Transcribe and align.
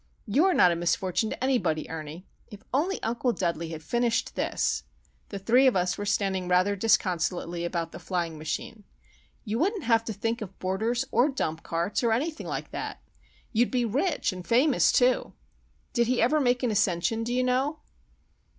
"You're 0.25 0.55
not 0.55 0.71
a 0.71 0.75
misfortune 0.75 1.29
to 1.29 1.43
anybody, 1.43 1.87
Ernie. 1.87 2.25
If 2.47 2.63
only 2.73 2.99
Uncle 3.03 3.33
Dudley 3.33 3.69
had 3.69 3.83
finished 3.83 4.33
this,"—the 4.33 5.37
three 5.37 5.67
of 5.67 5.75
us 5.75 5.95
were 5.95 6.07
standing 6.07 6.47
rather 6.47 6.75
disconsolately 6.75 7.63
about 7.65 7.91
the 7.91 7.99
flying 7.99 8.35
machine,—"you 8.39 9.59
wouldn't 9.59 9.83
have 9.83 10.03
to 10.05 10.13
think 10.13 10.41
of 10.41 10.57
boarders, 10.57 11.05
or 11.11 11.29
dump 11.29 11.61
carts, 11.61 12.01
or 12.01 12.11
anything 12.13 12.47
like 12.47 12.71
that. 12.71 12.99
You'd 13.53 13.69
be 13.69 13.85
rich, 13.85 14.33
and 14.33 14.43
famous, 14.43 14.91
too. 14.91 15.33
Did 15.93 16.07
he 16.07 16.19
ever 16.19 16.39
make 16.39 16.63
an 16.63 16.71
ascension, 16.71 17.23
do 17.23 17.31
you 17.31 17.43
know?" 17.43 17.81